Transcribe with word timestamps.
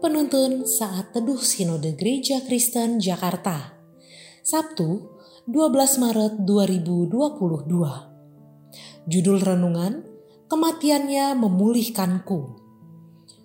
Penuntun 0.00 0.64
Saat 0.64 1.12
Teduh 1.12 1.44
Sinode 1.44 1.92
Gereja 1.92 2.40
Kristen 2.48 3.04
Jakarta. 3.04 3.76
Sabtu 4.40 5.12
12 5.44 6.00
Maret 6.00 6.40
2022 6.40 7.12
Judul 9.04 9.38
Renungan 9.44 10.00
Kematiannya 10.48 11.36
Memulihkanku 11.36 12.40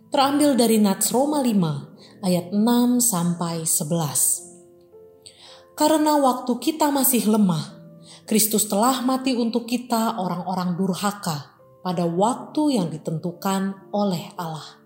Terambil 0.07 0.55
dari 0.55 0.79
Nats 0.79 1.11
Roma 1.11 1.43
5 1.43 2.23
ayat 2.23 2.55
6 2.55 3.03
sampai 3.03 3.67
11 3.67 5.75
Karena 5.75 6.15
waktu 6.23 6.55
kita 6.55 6.87
masih 6.87 7.35
lemah, 7.35 7.83
Kristus 8.23 8.71
telah 8.71 9.03
mati 9.03 9.35
untuk 9.35 9.67
kita 9.67 10.23
orang-orang 10.23 10.79
durhaka 10.79 11.59
pada 11.83 12.07
waktu 12.07 12.79
yang 12.79 12.87
ditentukan 12.87 13.91
oleh 13.91 14.31
Allah. 14.39 14.84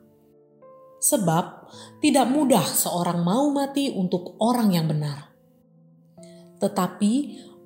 Sebab 1.00 1.72
tidak 2.04 2.28
mudah 2.28 2.64
seorang 2.64 3.24
mau 3.24 3.48
mati 3.56 3.92
untuk 3.96 4.36
orang 4.44 4.76
yang 4.76 4.86
benar. 4.92 5.32
Tetapi 6.60 7.14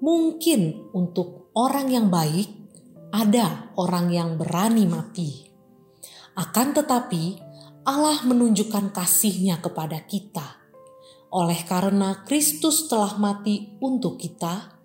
mungkin 0.05 0.93
untuk 0.93 1.49
orang 1.57 1.89
yang 1.89 2.07
baik 2.13 2.49
ada 3.09 3.73
orang 3.77 4.13
yang 4.13 4.37
berani 4.37 4.85
mati. 4.85 5.49
Akan 6.37 6.77
tetapi 6.77 7.41
Allah 7.85 8.21
menunjukkan 8.25 8.93
kasihnya 8.93 9.61
kepada 9.61 10.05
kita. 10.05 10.61
Oleh 11.33 11.65
karena 11.65 12.21
Kristus 12.25 12.85
telah 12.85 13.17
mati 13.17 13.77
untuk 13.81 14.21
kita 14.21 14.77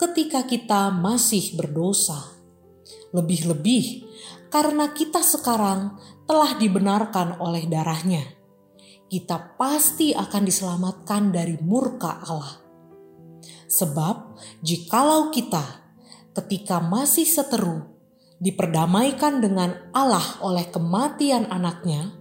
ketika 0.00 0.48
kita 0.48 0.88
masih 0.88 1.60
berdosa 1.60 2.39
lebih-lebih 3.10 4.06
karena 4.50 4.90
kita 4.90 5.22
sekarang 5.22 5.98
telah 6.26 6.54
dibenarkan 6.58 7.38
oleh 7.42 7.66
darahnya. 7.66 8.22
Kita 9.10 9.58
pasti 9.58 10.14
akan 10.14 10.42
diselamatkan 10.46 11.34
dari 11.34 11.58
murka 11.58 12.22
Allah. 12.22 12.62
Sebab 13.66 14.38
jikalau 14.62 15.34
kita 15.34 15.62
ketika 16.34 16.78
masih 16.78 17.26
seteru 17.26 17.90
diperdamaikan 18.38 19.42
dengan 19.42 19.74
Allah 19.90 20.38
oleh 20.42 20.70
kematian 20.70 21.50
anaknya, 21.50 22.14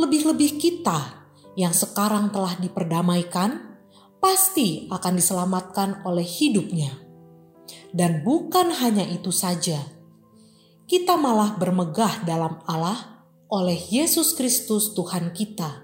lebih-lebih 0.00 0.56
kita 0.56 1.28
yang 1.54 1.76
sekarang 1.76 2.32
telah 2.34 2.56
diperdamaikan 2.58 3.76
pasti 4.18 4.88
akan 4.88 5.12
diselamatkan 5.14 6.02
oleh 6.08 6.24
hidupnya. 6.24 6.90
Dan 7.94 8.26
bukan 8.26 8.74
hanya 8.74 9.06
itu 9.06 9.30
saja, 9.30 9.78
kita 10.84 11.16
malah 11.16 11.56
bermegah 11.56 12.28
dalam 12.28 12.60
Allah 12.68 13.24
oleh 13.48 13.76
Yesus 13.88 14.36
Kristus 14.36 14.92
Tuhan 14.92 15.32
kita. 15.32 15.80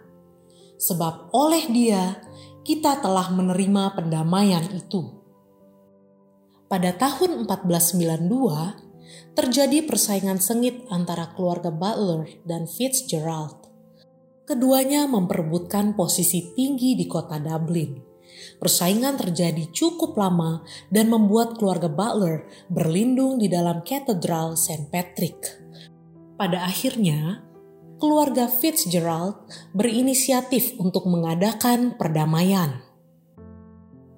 Sebab 0.76 1.32
oleh 1.32 1.64
dia 1.72 2.20
kita 2.64 3.00
telah 3.00 3.32
menerima 3.32 3.96
pendamaian 3.96 4.64
itu. 4.76 5.20
Pada 6.68 6.92
tahun 6.94 7.48
1492, 7.48 9.34
terjadi 9.34 9.78
persaingan 9.88 10.38
sengit 10.38 10.84
antara 10.92 11.32
keluarga 11.32 11.72
Butler 11.72 12.28
dan 12.44 12.68
Fitzgerald. 12.68 13.66
Keduanya 14.44 15.08
memperebutkan 15.08 15.96
posisi 15.96 16.52
tinggi 16.54 16.94
di 16.94 17.06
kota 17.08 17.40
Dublin 17.40 18.09
Persaingan 18.60 19.16
terjadi 19.16 19.68
cukup 19.72 20.16
lama 20.16 20.64
dan 20.92 21.08
membuat 21.08 21.56
keluarga 21.56 21.88
Butler 21.88 22.44
berlindung 22.68 23.40
di 23.40 23.48
dalam 23.48 23.80
katedral 23.86 24.56
St. 24.56 24.92
Patrick. 24.92 25.38
Pada 26.40 26.64
akhirnya, 26.64 27.44
keluarga 28.00 28.48
Fitzgerald 28.48 29.36
berinisiatif 29.76 30.76
untuk 30.80 31.04
mengadakan 31.04 32.00
perdamaian. 32.00 32.80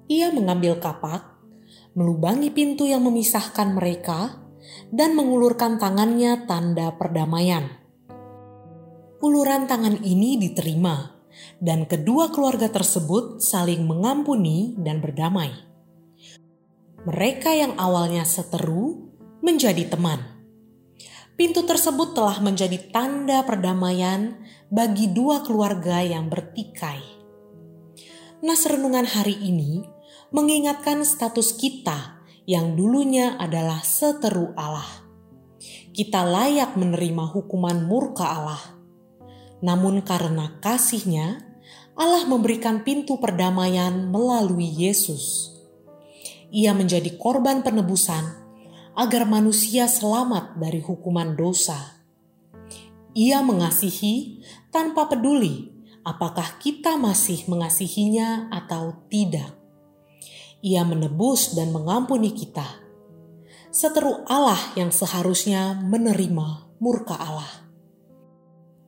Ia 0.07 0.31
mengambil 0.31 0.79
kapak, 0.79 1.39
melubangi 1.95 2.51
pintu 2.51 2.87
yang 2.87 3.03
memisahkan 3.03 3.75
mereka, 3.75 4.39
dan 4.91 5.19
mengulurkan 5.19 5.75
tangannya 5.75 6.47
tanda 6.47 6.95
perdamaian. 6.95 7.83
Uluran 9.23 9.67
tangan 9.67 10.03
ini 10.03 10.35
diterima 10.35 11.12
dan 11.63 11.87
kedua 11.87 12.31
keluarga 12.31 12.67
tersebut 12.67 13.39
saling 13.39 13.87
mengampuni 13.87 14.75
dan 14.79 14.99
berdamai. 14.99 15.51
Mereka 17.03 17.51
yang 17.51 17.73
awalnya 17.75 18.23
seteru 18.23 19.11
menjadi 19.43 19.91
teman. 19.91 20.23
Pintu 21.35 21.65
tersebut 21.67 22.15
telah 22.15 22.39
menjadi 22.39 22.79
tanda 22.93 23.43
perdamaian 23.43 24.39
bagi 24.71 25.11
dua 25.11 25.43
keluarga 25.43 25.99
yang 25.99 26.31
bertikai. 26.31 27.01
Nas 28.43 28.63
renungan 28.63 29.03
hari 29.03 29.35
ini 29.39 29.83
mengingatkan 30.31 31.03
status 31.03 31.55
kita 31.55 32.23
yang 32.47 32.75
dulunya 32.75 33.35
adalah 33.39 33.83
seteru 33.83 34.51
Allah. 34.55 35.03
Kita 35.93 36.25
layak 36.25 36.75
menerima 36.75 37.23
hukuman 37.29 37.85
murka 37.85 38.25
Allah 38.25 38.72
namun 39.63 40.03
karena 40.03 40.59
kasihnya, 40.59 41.39
Allah 41.95 42.27
memberikan 42.27 42.83
pintu 42.83 43.15
perdamaian 43.15 44.11
melalui 44.11 44.67
Yesus. 44.67 45.55
Ia 46.51 46.75
menjadi 46.75 47.15
korban 47.15 47.63
penebusan 47.63 48.43
agar 48.99 49.23
manusia 49.23 49.87
selamat 49.87 50.59
dari 50.59 50.83
hukuman 50.83 51.39
dosa. 51.39 51.79
Ia 53.15 53.39
mengasihi 53.39 54.43
tanpa 54.67 55.07
peduli 55.07 55.71
apakah 56.03 56.59
kita 56.59 56.99
masih 56.99 57.47
mengasihinya 57.47 58.51
atau 58.51 59.07
tidak. 59.07 59.55
Ia 60.59 60.83
menebus 60.83 61.55
dan 61.55 61.71
mengampuni 61.71 62.35
kita. 62.35 62.67
Seteru 63.71 64.27
Allah 64.27 64.59
yang 64.75 64.91
seharusnya 64.91 65.77
menerima 65.81 66.77
murka 66.77 67.17
Allah 67.17 67.62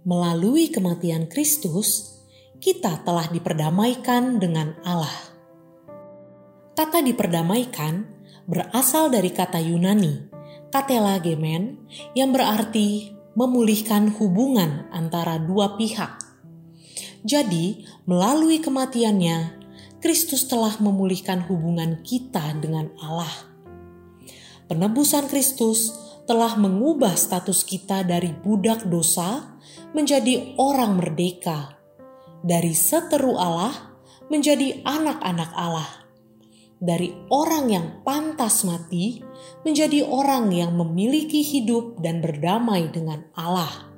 melalui 0.05 0.69
kematian 0.69 1.25
Kristus, 1.25 2.21
kita 2.61 3.01
telah 3.01 3.25
diperdamaikan 3.33 4.37
dengan 4.37 4.77
Allah. 4.85 5.11
Kata 6.77 7.01
diperdamaikan 7.01 8.05
berasal 8.45 9.09
dari 9.09 9.33
kata 9.33 9.57
Yunani, 9.57 10.29
katela 10.69 11.17
gemen, 11.17 11.81
yang 12.13 12.29
berarti 12.29 13.17
memulihkan 13.33 14.13
hubungan 14.15 14.85
antara 14.93 15.41
dua 15.41 15.73
pihak. 15.75 16.21
Jadi, 17.25 17.89
melalui 18.05 18.61
kematiannya, 18.61 19.65
Kristus 19.97 20.45
telah 20.45 20.77
memulihkan 20.77 21.41
hubungan 21.49 22.05
kita 22.05 22.53
dengan 22.61 22.93
Allah. 23.01 23.33
Penebusan 24.69 25.25
Kristus 25.25 26.04
telah 26.25 26.57
mengubah 26.57 27.13
status 27.13 27.61
kita 27.61 28.01
dari 28.01 28.33
budak 28.33 28.85
dosa 28.89 29.57
menjadi 29.93 30.57
orang 30.57 30.97
merdeka, 30.97 31.77
dari 32.41 32.73
seteru 32.73 33.37
Allah 33.37 33.93
menjadi 34.29 34.81
anak-anak 34.81 35.51
Allah, 35.53 35.89
dari 36.81 37.13
orang 37.29 37.69
yang 37.69 37.87
pantas 38.01 38.65
mati 38.65 39.21
menjadi 39.61 40.01
orang 40.05 40.49
yang 40.49 40.73
memiliki 40.73 41.45
hidup 41.45 42.01
dan 42.01 42.25
berdamai 42.25 42.89
dengan 42.89 43.29
Allah. 43.37 43.93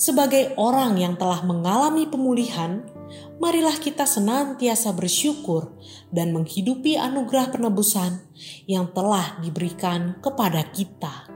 Sebagai 0.00 0.56
orang 0.56 0.96
yang 0.96 1.18
telah 1.20 1.44
mengalami 1.44 2.08
pemulihan, 2.08 2.86
marilah 3.42 3.76
kita 3.78 4.04
senantiasa 4.04 4.92
bersyukur 4.94 5.74
dan 6.10 6.34
menghidupi 6.34 6.98
anugerah 6.98 7.50
penebusan 7.54 8.22
yang 8.70 8.90
telah 8.92 9.38
diberikan 9.42 10.18
kepada 10.22 10.66
kita 10.70 11.30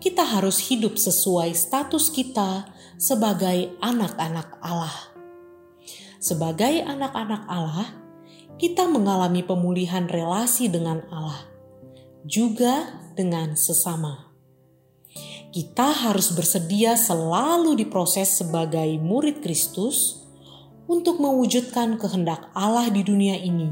kita 0.00 0.22
harus 0.22 0.70
hidup 0.70 0.94
sesuai 0.96 1.52
status 1.52 2.14
kita 2.14 2.70
sebagai 2.96 3.76
anak-anak 3.82 4.56
Allah. 4.62 5.12
Sebagai 6.22 6.82
anak-anak 6.82 7.42
Allah, 7.50 7.90
kita 8.56 8.88
mengalami 8.88 9.44
pemulihan 9.44 10.08
relasi 10.08 10.70
dengan 10.72 11.04
Allah, 11.12 11.44
juga 12.24 13.02
dengan 13.14 13.58
sesama. 13.58 14.32
Kita 15.52 15.92
harus 16.06 16.32
bersedia 16.36 16.94
selalu 16.94 17.80
diproses 17.80 18.36
sebagai 18.36 19.00
murid 19.00 19.40
Kristus 19.40 20.25
untuk 20.86 21.18
mewujudkan 21.18 21.98
kehendak 21.98 22.50
Allah 22.54 22.90
di 22.90 23.02
dunia 23.02 23.38
ini 23.38 23.70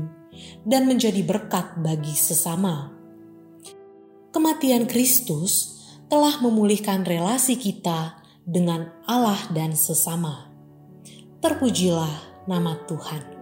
dan 0.66 0.86
menjadi 0.90 1.22
berkat 1.22 1.78
bagi 1.78 2.14
sesama. 2.14 2.90
Kematian 4.34 4.90
Kristus 4.90 5.78
telah 6.10 6.42
memulihkan 6.42 7.06
relasi 7.06 7.54
kita 7.54 8.18
dengan 8.42 8.90
Allah 9.06 9.38
dan 9.54 9.72
sesama. 9.78 10.50
Terpujilah 11.38 12.46
nama 12.50 12.76
Tuhan. 12.84 13.33